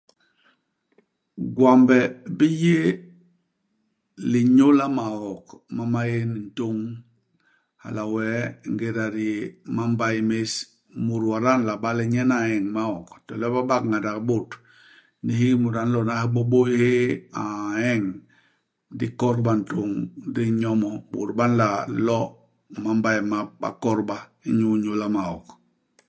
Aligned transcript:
Gwambe 1.55 1.99
bi 2.37 2.47
yé 2.63 2.79
linyôla 4.31 4.85
maok 4.97 5.45
ma 5.75 5.83
maén 5.93 6.29
ntôñ. 6.45 6.77
Hala 7.83 8.03
wee, 8.13 8.41
ingéda 8.67 9.05
di 9.15 9.23
yé 9.33 9.39
imambay 9.69 10.17
més, 10.29 10.51
mut 11.05 11.21
wada 11.29 11.51
a 11.55 11.59
nla 11.61 11.73
ba 11.83 11.89
le 11.97 12.03
nyen 12.13 12.31
a 12.37 12.39
ñeñ 12.47 12.65
maok; 12.75 13.07
to 13.25 13.31
le 13.41 13.47
ba 13.53 13.61
bak 13.69 13.83
ngandak 13.89 14.17
i 14.21 14.25
bôt,, 14.29 14.49
ndi 15.23 15.33
hiki 15.39 15.59
mut 15.63 15.75
a 15.81 15.83
nlona 15.87 16.13
hibôbôy 16.21 16.71
hyéé 16.81 17.05
a 17.41 17.43
ñeñ; 17.83 18.03
di 18.99 19.07
kodba 19.21 19.51
ntôñ, 19.59 19.89
di 20.35 20.43
nyo 20.59 20.71
mo. 20.81 20.89
Bôt 21.11 21.29
ba 21.37 21.45
nla 21.51 21.67
lo 22.05 22.19
ni 22.71 22.77
mambay 22.85 23.19
map, 23.31 23.47
ba 23.61 23.69
kodba 23.83 24.17
inyu 24.49 24.67
inyôla 24.77 25.07
maok. 25.15 25.45